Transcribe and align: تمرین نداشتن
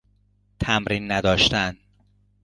تمرین 0.59 1.11
نداشتن 1.11 1.77